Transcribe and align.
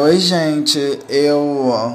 oi, 0.00 0.18
gente. 0.18 0.98
Eu 1.10 1.94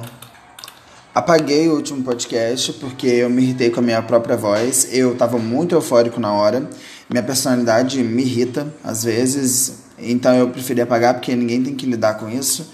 apaguei 1.14 1.68
o 1.68 1.74
último 1.74 2.04
podcast 2.04 2.74
porque 2.74 3.08
eu 3.08 3.30
me 3.32 3.42
irritei 3.42 3.72
com 3.72 3.80
a 3.80 3.84
minha 3.84 4.02
própria 4.02 4.38
voz. 4.38 4.88
Eu 4.92 5.16
tava 5.16 5.40
muito 5.40 5.74
eufórico 5.74 6.20
na 6.20 6.32
hora. 6.32 6.70
Minha 7.10 7.24
personalidade 7.24 8.04
me 8.04 8.22
irrita 8.22 8.72
às 8.84 9.04
vezes, 9.04 9.86
então 9.98 10.36
eu 10.36 10.50
preferi 10.50 10.82
apagar 10.82 11.16
porque 11.16 11.36
ninguém 11.36 11.64
tem 11.64 11.74
que 11.74 11.88
lidar 11.88 12.16
com 12.16 12.30
isso. 12.30 12.72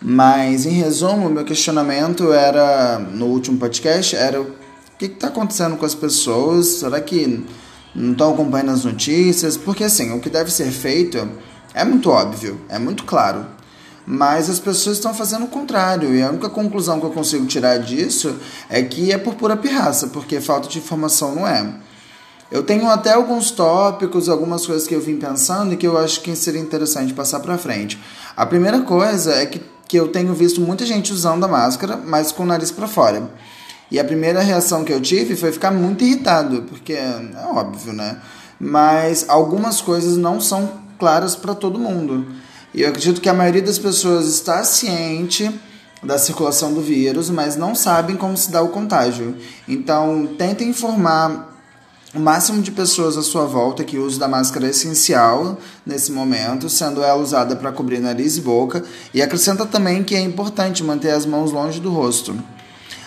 Mas 0.00 0.66
em 0.66 0.70
resumo, 0.70 1.30
meu 1.30 1.44
questionamento 1.44 2.32
era 2.32 2.98
no 2.98 3.26
último 3.26 3.58
podcast 3.58 4.16
era 4.16 4.40
o 4.40 4.52
que 4.98 5.04
está 5.04 5.28
acontecendo 5.28 5.76
com 5.76 5.86
as 5.86 5.94
pessoas? 5.94 6.66
Será 6.66 7.00
que 7.00 7.44
não 7.94 8.12
estão 8.12 8.32
acompanhando 8.32 8.72
as 8.72 8.84
notícias? 8.84 9.56
Porque 9.56 9.84
assim, 9.84 10.12
o 10.12 10.20
que 10.20 10.28
deve 10.28 10.50
ser 10.50 10.70
feito 10.72 11.28
é 11.72 11.84
muito 11.84 12.10
óbvio, 12.10 12.60
é 12.68 12.80
muito 12.80 13.04
claro. 13.04 13.61
Mas 14.06 14.50
as 14.50 14.58
pessoas 14.58 14.96
estão 14.96 15.14
fazendo 15.14 15.44
o 15.44 15.48
contrário, 15.48 16.14
e 16.14 16.22
a 16.22 16.28
única 16.28 16.48
conclusão 16.48 16.98
que 16.98 17.06
eu 17.06 17.10
consigo 17.10 17.46
tirar 17.46 17.78
disso 17.78 18.36
é 18.68 18.82
que 18.82 19.12
é 19.12 19.18
por 19.18 19.34
pura 19.34 19.56
pirraça, 19.56 20.08
porque 20.08 20.40
falta 20.40 20.68
de 20.68 20.78
informação 20.78 21.34
não 21.34 21.46
é. 21.46 21.72
Eu 22.50 22.62
tenho 22.62 22.88
até 22.90 23.12
alguns 23.12 23.50
tópicos, 23.50 24.28
algumas 24.28 24.66
coisas 24.66 24.86
que 24.86 24.94
eu 24.94 25.00
vim 25.00 25.16
pensando 25.16 25.72
e 25.72 25.76
que 25.76 25.86
eu 25.86 25.96
acho 25.96 26.20
que 26.20 26.36
seria 26.36 26.60
interessante 26.60 27.14
passar 27.14 27.40
para 27.40 27.56
frente. 27.56 27.98
A 28.36 28.44
primeira 28.44 28.80
coisa 28.80 29.32
é 29.32 29.46
que, 29.46 29.62
que 29.88 29.98
eu 29.98 30.08
tenho 30.08 30.34
visto 30.34 30.60
muita 30.60 30.84
gente 30.84 31.12
usando 31.12 31.44
a 31.44 31.48
máscara, 31.48 31.96
mas 31.96 32.30
com 32.30 32.42
o 32.42 32.46
nariz 32.46 32.70
para 32.70 32.86
fora. 32.86 33.30
E 33.90 33.98
a 33.98 34.04
primeira 34.04 34.40
reação 34.40 34.84
que 34.84 34.92
eu 34.92 35.00
tive 35.00 35.36
foi 35.36 35.52
ficar 35.52 35.70
muito 35.70 36.04
irritado, 36.04 36.62
porque 36.62 36.92
é 36.92 37.32
óbvio, 37.54 37.92
né? 37.92 38.18
Mas 38.60 39.26
algumas 39.28 39.80
coisas 39.80 40.16
não 40.16 40.40
são 40.40 40.72
claras 40.98 41.34
para 41.34 41.54
todo 41.54 41.78
mundo. 41.78 42.26
E 42.74 42.82
eu 42.82 42.88
acredito 42.88 43.20
que 43.20 43.28
a 43.28 43.34
maioria 43.34 43.62
das 43.62 43.78
pessoas 43.78 44.26
está 44.26 44.64
ciente 44.64 45.50
da 46.02 46.18
circulação 46.18 46.72
do 46.72 46.80
vírus, 46.80 47.30
mas 47.30 47.56
não 47.56 47.74
sabem 47.74 48.16
como 48.16 48.36
se 48.36 48.50
dá 48.50 48.62
o 48.62 48.68
contágio. 48.68 49.36
Então, 49.68 50.26
tentem 50.38 50.70
informar 50.70 51.50
o 52.14 52.18
máximo 52.18 52.60
de 52.60 52.70
pessoas 52.70 53.16
à 53.16 53.22
sua 53.22 53.46
volta 53.46 53.84
que 53.84 53.96
o 53.96 54.04
uso 54.04 54.18
da 54.18 54.28
máscara 54.28 54.66
é 54.66 54.70
essencial 54.70 55.58
nesse 55.86 56.12
momento, 56.12 56.68
sendo 56.68 57.02
ela 57.02 57.20
usada 57.20 57.56
para 57.56 57.72
cobrir 57.72 58.00
nariz 58.00 58.36
e 58.36 58.40
boca, 58.40 58.82
e 59.14 59.22
acrescenta 59.22 59.64
também 59.64 60.02
que 60.02 60.14
é 60.14 60.20
importante 60.20 60.82
manter 60.82 61.10
as 61.10 61.24
mãos 61.24 61.52
longe 61.52 61.80
do 61.80 61.90
rosto. 61.90 62.36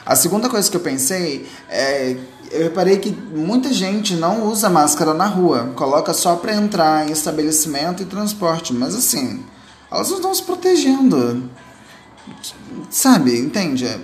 A 0.05 0.15
segunda 0.15 0.49
coisa 0.49 0.69
que 0.69 0.77
eu 0.77 0.81
pensei 0.81 1.45
é 1.69 2.15
eu 2.51 2.63
reparei 2.63 2.97
que 2.97 3.11
muita 3.11 3.73
gente 3.73 4.15
não 4.15 4.47
usa 4.47 4.69
máscara 4.69 5.13
na 5.13 5.25
rua, 5.25 5.73
coloca 5.75 6.13
só 6.13 6.35
para 6.35 6.55
entrar 6.55 7.07
em 7.07 7.11
estabelecimento 7.11 8.03
e 8.03 8.05
transporte, 8.05 8.73
mas 8.73 8.95
assim, 8.95 9.43
elas 9.91 10.09
não 10.09 10.17
estão 10.17 10.33
se 10.33 10.43
protegendo. 10.43 11.49
Sabe, 12.89 13.37
entende? 13.39 13.85
É 13.85 13.99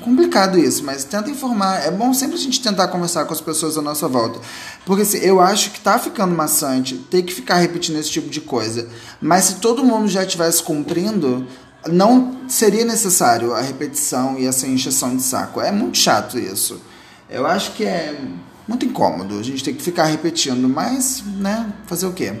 complicado 0.00 0.58
isso, 0.58 0.84
mas 0.84 1.04
tenta 1.04 1.30
informar. 1.30 1.84
É 1.84 1.90
bom 1.90 2.12
sempre 2.14 2.36
a 2.36 2.40
gente 2.40 2.60
tentar 2.60 2.88
conversar 2.88 3.24
com 3.26 3.32
as 3.32 3.40
pessoas 3.40 3.76
à 3.76 3.82
nossa 3.82 4.08
volta. 4.08 4.40
Porque 4.84 5.02
assim, 5.02 5.18
eu 5.18 5.40
acho 5.40 5.70
que 5.70 5.80
tá 5.80 5.98
ficando 5.98 6.34
maçante 6.34 6.96
ter 7.10 7.22
que 7.22 7.34
ficar 7.34 7.56
repetindo 7.56 7.98
esse 7.98 8.10
tipo 8.10 8.30
de 8.30 8.40
coisa. 8.40 8.88
Mas 9.20 9.44
se 9.44 9.54
todo 9.56 9.84
mundo 9.84 10.08
já 10.08 10.22
estivesse 10.24 10.62
cumprindo, 10.62 11.46
não 11.86 12.48
seria 12.48 12.84
necessário 12.84 13.52
a 13.52 13.60
repetição 13.60 14.38
e 14.38 14.46
essa 14.46 14.66
encheção 14.66 15.16
de 15.16 15.22
saco. 15.22 15.60
É 15.60 15.70
muito 15.70 15.98
chato 15.98 16.38
isso. 16.38 16.80
Eu 17.28 17.46
acho 17.46 17.72
que 17.72 17.84
é 17.84 18.18
muito 18.66 18.86
incômodo 18.86 19.38
a 19.38 19.42
gente 19.42 19.62
ter 19.62 19.72
que 19.72 19.82
ficar 19.82 20.04
repetindo, 20.04 20.68
mas, 20.68 21.22
né, 21.24 21.72
fazer 21.86 22.06
o 22.06 22.12
quê? 22.12 22.34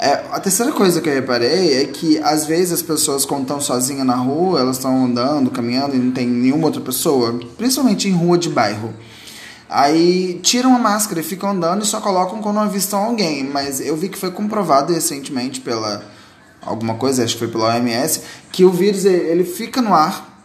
É, 0.00 0.12
a 0.30 0.38
terceira 0.38 0.70
coisa 0.70 1.00
que 1.00 1.08
eu 1.08 1.14
reparei 1.14 1.82
é 1.82 1.84
que 1.86 2.18
às 2.18 2.46
vezes 2.46 2.72
as 2.72 2.82
pessoas 2.82 3.24
quando 3.24 3.42
estão 3.42 3.60
sozinhas 3.60 4.06
na 4.06 4.14
rua, 4.14 4.60
elas 4.60 4.76
estão 4.76 5.04
andando, 5.04 5.50
caminhando 5.50 5.96
e 5.96 5.98
não 5.98 6.12
tem 6.12 6.24
nenhuma 6.24 6.66
outra 6.66 6.80
pessoa, 6.80 7.36
principalmente 7.56 8.08
em 8.08 8.12
rua 8.12 8.38
de 8.38 8.48
bairro. 8.48 8.94
Aí 9.68 10.38
tiram 10.42 10.74
a 10.74 10.78
máscara 10.78 11.20
e 11.20 11.24
ficam 11.24 11.50
andando 11.50 11.82
e 11.82 11.86
só 11.86 12.00
colocam 12.00 12.40
quando 12.40 12.60
avistam 12.60 13.00
alguém. 13.00 13.42
Mas 13.42 13.80
eu 13.80 13.96
vi 13.96 14.08
que 14.08 14.16
foi 14.16 14.30
comprovado 14.30 14.92
recentemente 14.92 15.60
pela 15.60 16.02
alguma 16.62 16.94
coisa, 16.94 17.24
acho 17.24 17.34
que 17.34 17.40
foi 17.40 17.48
pela 17.48 17.74
OMS, 17.74 18.22
que 18.52 18.64
o 18.64 18.70
vírus 18.70 19.04
ele 19.04 19.44
fica 19.44 19.82
no 19.82 19.92
ar 19.92 20.37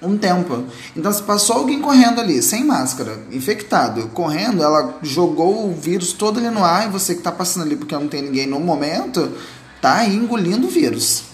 um 0.00 0.16
tempo. 0.16 0.64
Então, 0.94 1.12
se 1.12 1.22
passou 1.22 1.56
alguém 1.56 1.80
correndo 1.80 2.20
ali, 2.20 2.42
sem 2.42 2.64
máscara, 2.64 3.18
infectado, 3.32 4.08
correndo, 4.08 4.62
ela 4.62 4.98
jogou 5.02 5.68
o 5.68 5.74
vírus 5.74 6.12
todo 6.12 6.38
ali 6.38 6.50
no 6.50 6.64
ar 6.64 6.86
e 6.86 6.90
você 6.90 7.14
que 7.14 7.20
está 7.20 7.32
passando 7.32 7.64
ali 7.64 7.76
porque 7.76 7.94
não 7.94 8.08
tem 8.08 8.22
ninguém 8.22 8.46
no 8.46 8.60
momento, 8.60 9.32
tá 9.80 10.06
engolindo 10.06 10.66
o 10.66 10.70
vírus. 10.70 11.24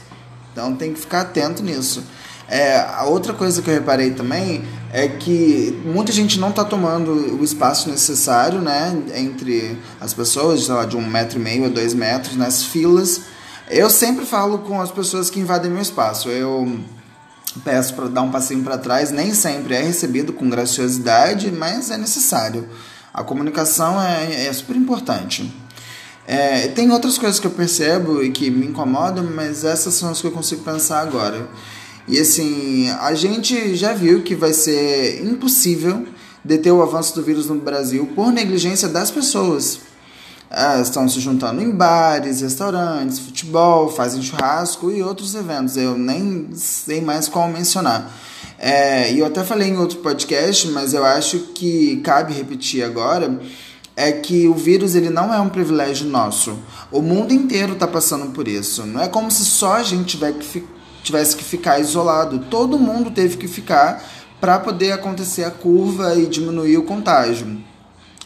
Então, 0.52 0.74
tem 0.74 0.92
que 0.92 1.00
ficar 1.00 1.22
atento 1.22 1.62
nisso. 1.62 2.02
É, 2.48 2.80
a 2.80 3.04
outra 3.04 3.32
coisa 3.32 3.62
que 3.62 3.70
eu 3.70 3.74
reparei 3.74 4.10
também 4.10 4.62
é 4.92 5.08
que 5.08 5.80
muita 5.86 6.12
gente 6.12 6.38
não 6.38 6.50
está 6.50 6.62
tomando 6.62 7.10
o 7.40 7.42
espaço 7.42 7.88
necessário, 7.88 8.60
né, 8.60 8.94
entre 9.14 9.78
as 9.98 10.12
pessoas, 10.12 10.64
sei 10.64 10.74
lá, 10.74 10.84
de 10.84 10.96
um 10.96 11.06
metro 11.06 11.38
e 11.38 11.42
meio 11.42 11.64
a 11.64 11.68
dois 11.68 11.94
metros, 11.94 12.36
nas 12.36 12.62
filas. 12.62 13.22
Eu 13.70 13.88
sempre 13.88 14.26
falo 14.26 14.58
com 14.58 14.82
as 14.82 14.90
pessoas 14.90 15.30
que 15.30 15.40
invadem 15.40 15.70
meu 15.70 15.80
espaço. 15.80 16.28
Eu 16.28 16.78
peço 17.60 17.94
para 17.94 18.08
dar 18.08 18.22
um 18.22 18.30
passinho 18.30 18.62
para 18.62 18.78
trás, 18.78 19.10
nem 19.10 19.34
sempre 19.34 19.74
é 19.74 19.82
recebido 19.82 20.32
com 20.32 20.48
graciosidade, 20.48 21.50
mas 21.50 21.90
é 21.90 21.96
necessário. 21.96 22.68
A 23.12 23.22
comunicação 23.22 24.00
é, 24.00 24.46
é 24.46 24.52
super 24.52 24.76
importante. 24.76 25.52
É, 26.26 26.68
tem 26.68 26.90
outras 26.90 27.18
coisas 27.18 27.38
que 27.38 27.46
eu 27.46 27.50
percebo 27.50 28.22
e 28.22 28.30
que 28.30 28.50
me 28.50 28.66
incomodam, 28.66 29.24
mas 29.24 29.64
essas 29.64 29.94
são 29.94 30.10
as 30.10 30.20
que 30.20 30.26
eu 30.26 30.32
consigo 30.32 30.62
pensar 30.62 31.00
agora. 31.00 31.48
E 32.08 32.18
assim, 32.18 32.88
a 33.00 33.14
gente 33.14 33.76
já 33.76 33.92
viu 33.92 34.22
que 34.22 34.34
vai 34.34 34.52
ser 34.52 35.24
impossível 35.24 36.06
deter 36.44 36.72
o 36.72 36.82
avanço 36.82 37.14
do 37.14 37.22
vírus 37.22 37.46
no 37.46 37.56
Brasil 37.56 38.10
por 38.14 38.32
negligência 38.32 38.88
das 38.88 39.10
pessoas 39.10 39.91
ah, 40.54 40.80
estão 40.80 41.08
se 41.08 41.18
juntando 41.18 41.62
em 41.62 41.70
bares, 41.70 42.42
restaurantes, 42.42 43.18
futebol, 43.18 43.88
fazem 43.88 44.22
churrasco 44.22 44.90
e 44.90 45.02
outros 45.02 45.34
eventos. 45.34 45.76
Eu 45.78 45.96
nem 45.96 46.50
sei 46.54 47.00
mais 47.00 47.26
qual 47.26 47.48
mencionar. 47.48 48.12
É, 48.58 49.10
e 49.10 49.18
eu 49.18 49.26
até 49.26 49.42
falei 49.42 49.70
em 49.70 49.78
outro 49.78 49.98
podcast, 49.98 50.68
mas 50.68 50.92
eu 50.92 51.04
acho 51.04 51.38
que 51.54 51.96
cabe 52.04 52.34
repetir 52.34 52.84
agora 52.84 53.40
é 53.96 54.12
que 54.12 54.48
o 54.48 54.54
vírus 54.54 54.94
ele 54.94 55.10
não 55.10 55.32
é 55.32 55.40
um 55.40 55.48
privilégio 55.48 56.06
nosso. 56.06 56.58
O 56.90 57.02
mundo 57.02 57.32
inteiro 57.32 57.72
está 57.74 57.86
passando 57.86 58.32
por 58.32 58.48
isso. 58.48 58.86
Não 58.86 59.02
é 59.02 59.08
como 59.08 59.30
se 59.30 59.44
só 59.44 59.74
a 59.74 59.82
gente 59.82 60.18
tivesse 61.02 61.36
que 61.36 61.44
ficar 61.44 61.78
isolado. 61.78 62.46
Todo 62.50 62.78
mundo 62.78 63.10
teve 63.10 63.36
que 63.36 63.48
ficar 63.48 64.02
para 64.40 64.58
poder 64.58 64.92
acontecer 64.92 65.44
a 65.44 65.50
curva 65.50 66.14
e 66.14 66.26
diminuir 66.26 66.78
o 66.78 66.82
contágio. 66.82 67.58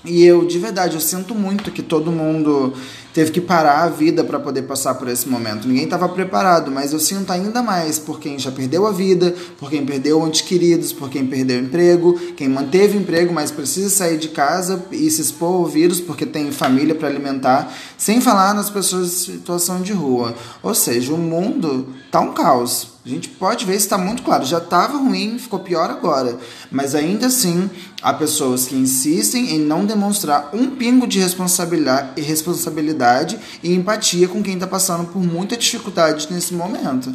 E 0.05 0.25
eu, 0.25 0.47
de 0.47 0.59
verdade, 0.59 0.95
eu 0.95 1.01
sinto 1.01 1.35
muito 1.35 1.71
que 1.71 1.83
todo 1.83 2.13
mundo 2.13 2.73
teve 3.13 3.31
que 3.31 3.41
parar 3.41 3.85
a 3.85 3.89
vida 3.89 4.23
para 4.23 4.39
poder 4.39 4.63
passar 4.63 4.95
por 4.95 5.09
esse 5.09 5.27
momento. 5.27 5.67
Ninguém 5.67 5.85
estava 5.85 6.07
preparado, 6.07 6.71
mas 6.71 6.93
eu 6.93 7.01
sinto 7.01 7.33
ainda 7.33 7.63
mais 7.63 7.99
por 7.99 8.21
quem 8.21 8.39
já 8.39 8.53
perdeu 8.53 8.87
a 8.87 8.93
vida, 8.93 9.35
por 9.59 9.71
quem 9.71 9.87
perdeu 9.87 10.25
entes 10.27 10.43
queridos, 10.43 10.93
por 10.93 11.09
quem 11.09 11.27
perdeu 11.27 11.59
emprego, 11.59 12.13
quem 12.37 12.47
manteve 12.47 12.99
emprego, 12.99 13.33
mas 13.33 13.51
precisa 13.51 13.89
sair 13.89 14.19
de 14.19 14.29
casa 14.29 14.85
e 14.93 15.11
se 15.11 15.23
expor 15.23 15.55
ao 15.55 15.67
vírus 15.67 15.99
porque 15.99 16.27
tem 16.27 16.53
família 16.53 16.95
para 16.95 17.09
alimentar, 17.09 17.73
sem 17.97 18.21
falar 18.21 18.55
nas 18.55 18.69
pessoas 18.69 19.29
em 19.29 19.33
situação 19.33 19.81
de 19.81 19.95
rua. 19.95 20.35
Ou 20.63 20.75
seja, 20.75 21.15
o 21.15 21.19
mundo 21.19 21.87
tá 22.11 22.21
um 22.21 22.35
caos. 22.35 22.96
A 23.07 23.09
gente 23.09 23.29
pode 23.29 23.65
ver 23.65 23.77
está 23.77 23.97
muito 23.97 24.25
claro. 24.25 24.45
Já 24.45 24.59
estava 24.59 24.99
ruim, 24.99 25.39
ficou 25.39 25.61
pior 25.61 25.89
agora. 25.89 26.37
Mas 26.73 26.93
ainda 26.93 27.29
assim, 27.29 27.71
há 28.03 28.13
pessoas 28.13 28.67
que 28.67 28.75
insistem 28.75 29.55
em 29.55 29.61
não 29.61 29.87
demonstrar 29.87 30.51
um 30.53 30.71
pingo 30.71 31.07
de 31.07 31.21
responsabilidade, 31.21 32.21
responsabilidade 32.21 33.39
e 33.63 33.73
empatia 33.73 34.27
com 34.27 34.43
quem 34.43 34.55
está 34.55 34.67
passando 34.67 35.05
por 35.05 35.23
muita 35.23 35.57
dificuldade 35.57 36.27
nesse 36.33 36.53
momento. 36.53 37.15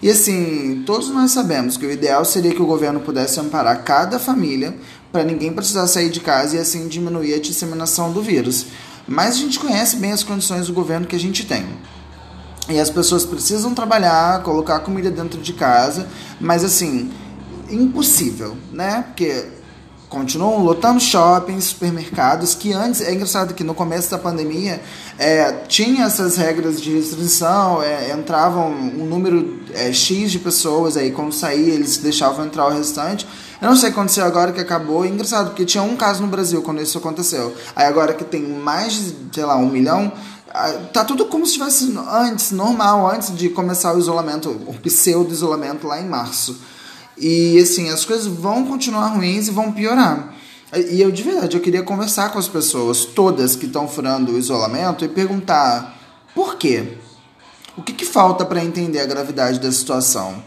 E 0.00 0.08
assim, 0.08 0.84
todos 0.86 1.08
nós 1.08 1.32
sabemos 1.32 1.76
que 1.76 1.84
o 1.84 1.90
ideal 1.90 2.24
seria 2.24 2.54
que 2.54 2.62
o 2.62 2.66
governo 2.66 3.00
pudesse 3.00 3.40
amparar 3.40 3.82
cada 3.82 4.20
família 4.20 4.72
para 5.10 5.24
ninguém 5.24 5.52
precisar 5.52 5.88
sair 5.88 6.10
de 6.10 6.20
casa 6.20 6.54
e 6.54 6.60
assim 6.60 6.86
diminuir 6.86 7.34
a 7.34 7.40
disseminação 7.40 8.12
do 8.12 8.22
vírus. 8.22 8.66
Mas 9.08 9.34
a 9.34 9.38
gente 9.38 9.58
conhece 9.58 9.96
bem 9.96 10.12
as 10.12 10.22
condições 10.22 10.68
do 10.68 10.72
governo 10.72 11.08
que 11.08 11.16
a 11.16 11.20
gente 11.20 11.44
tem. 11.44 11.66
E 12.68 12.78
as 12.78 12.90
pessoas 12.90 13.24
precisam 13.24 13.74
trabalhar, 13.74 14.42
colocar 14.42 14.80
comida 14.80 15.10
dentro 15.10 15.40
de 15.40 15.52
casa, 15.54 16.06
mas 16.38 16.62
assim, 16.62 17.10
impossível, 17.70 18.56
né? 18.72 19.04
Porque 19.06 19.46
continuam 20.08 20.62
lotando 20.62 21.00
shoppings, 21.00 21.64
supermercados, 21.64 22.54
que 22.54 22.72
antes, 22.72 23.00
é 23.00 23.12
engraçado 23.12 23.54
que 23.54 23.62
no 23.62 23.74
começo 23.74 24.10
da 24.10 24.18
pandemia 24.18 24.80
é, 25.18 25.52
tinha 25.68 26.04
essas 26.04 26.36
regras 26.36 26.80
de 26.80 26.94
restrição, 26.94 27.82
é, 27.82 28.12
entravam 28.12 28.70
um 28.70 29.04
número 29.04 29.60
é, 29.74 29.92
X 29.92 30.30
de 30.30 30.38
pessoas, 30.38 30.96
aí 30.96 31.10
quando 31.10 31.32
saía 31.32 31.74
eles 31.74 31.98
deixavam 31.98 32.46
entrar 32.46 32.66
o 32.66 32.70
restante. 32.70 33.26
Eu 33.60 33.68
não 33.68 33.76
sei 33.76 33.90
o 33.90 33.92
que 33.92 33.98
aconteceu 33.98 34.24
agora 34.24 34.52
que 34.52 34.60
acabou, 34.60 35.04
é 35.04 35.08
engraçado, 35.08 35.48
porque 35.48 35.64
tinha 35.64 35.82
um 35.82 35.96
caso 35.96 36.22
no 36.22 36.28
Brasil 36.28 36.62
quando 36.62 36.80
isso 36.80 36.96
aconteceu. 36.96 37.54
Aí 37.74 37.86
agora 37.86 38.14
que 38.14 38.24
tem 38.24 38.42
mais 38.42 38.94
de, 38.94 39.14
sei 39.32 39.44
lá, 39.44 39.56
um 39.56 39.68
milhão, 39.68 40.12
tá 40.92 41.04
tudo 41.04 41.26
como 41.26 41.46
se 41.46 41.52
estivesse 41.52 41.94
antes, 42.10 42.50
normal, 42.50 43.10
antes 43.10 43.34
de 43.36 43.48
começar 43.48 43.94
o 43.94 43.98
isolamento, 43.98 44.50
o 44.66 44.74
pseudo 44.74 45.32
isolamento 45.32 45.86
lá 45.86 46.00
em 46.00 46.08
março. 46.08 46.60
E 47.16 47.58
assim, 47.58 47.90
as 47.90 48.04
coisas 48.04 48.26
vão 48.26 48.64
continuar 48.64 49.08
ruins 49.08 49.48
e 49.48 49.50
vão 49.50 49.72
piorar. 49.72 50.34
E 50.90 51.00
eu 51.00 51.10
de 51.10 51.22
verdade, 51.22 51.56
eu 51.56 51.62
queria 51.62 51.82
conversar 51.82 52.30
com 52.30 52.38
as 52.38 52.48
pessoas, 52.48 53.04
todas 53.04 53.56
que 53.56 53.66
estão 53.66 53.88
furando 53.88 54.32
o 54.32 54.38
isolamento, 54.38 55.04
e 55.04 55.08
perguntar 55.08 55.98
por 56.34 56.56
quê? 56.56 56.98
O 57.76 57.82
que, 57.82 57.92
que 57.92 58.04
falta 58.04 58.44
para 58.44 58.62
entender 58.62 59.00
a 59.00 59.06
gravidade 59.06 59.60
da 59.60 59.70
situação? 59.72 60.42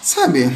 Sabe? 0.00 0.50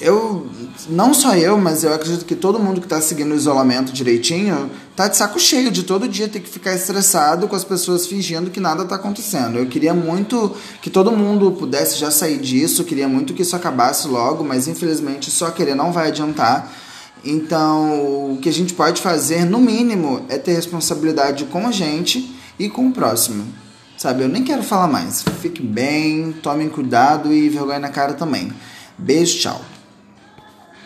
Eu, 0.00 0.46
não 0.88 1.14
só 1.14 1.36
eu, 1.36 1.56
mas 1.56 1.84
eu 1.84 1.94
acredito 1.94 2.24
que 2.24 2.34
todo 2.34 2.58
mundo 2.58 2.80
que 2.80 2.86
está 2.86 3.00
seguindo 3.00 3.32
o 3.32 3.36
isolamento 3.36 3.92
direitinho 3.92 4.70
tá 4.96 5.06
de 5.06 5.16
saco 5.16 5.38
cheio 5.38 5.70
de 5.70 5.84
todo 5.84 6.08
dia 6.08 6.28
ter 6.28 6.40
que 6.40 6.48
ficar 6.48 6.74
estressado 6.74 7.46
com 7.46 7.54
as 7.54 7.64
pessoas 7.64 8.06
fingindo 8.06 8.50
que 8.50 8.58
nada 8.58 8.82
está 8.82 8.96
acontecendo. 8.96 9.58
Eu 9.58 9.66
queria 9.66 9.94
muito 9.94 10.54
que 10.82 10.90
todo 10.90 11.12
mundo 11.12 11.52
pudesse 11.52 11.96
já 11.96 12.10
sair 12.10 12.38
disso, 12.38 12.84
queria 12.84 13.08
muito 13.08 13.34
que 13.34 13.42
isso 13.42 13.54
acabasse 13.54 14.08
logo, 14.08 14.42
mas 14.42 14.66
infelizmente 14.66 15.30
só 15.30 15.50
querer 15.50 15.76
não 15.76 15.92
vai 15.92 16.08
adiantar. 16.08 16.72
Então, 17.24 18.32
o 18.32 18.38
que 18.42 18.48
a 18.48 18.52
gente 18.52 18.74
pode 18.74 19.00
fazer, 19.00 19.46
no 19.46 19.58
mínimo, 19.58 20.26
é 20.28 20.36
ter 20.36 20.52
responsabilidade 20.52 21.44
com 21.46 21.66
a 21.66 21.72
gente 21.72 22.36
e 22.58 22.68
com 22.68 22.88
o 22.88 22.92
próximo. 22.92 23.46
Sabe, 23.96 24.24
eu 24.24 24.28
nem 24.28 24.44
quero 24.44 24.62
falar 24.62 24.88
mais. 24.88 25.24
Fique 25.40 25.62
bem, 25.62 26.32
tomem 26.42 26.68
cuidado 26.68 27.32
e 27.32 27.48
vergonha 27.48 27.78
na 27.78 27.88
cara 27.88 28.12
também. 28.12 28.52
Beijo, 28.98 29.38
tchau. 29.38 29.73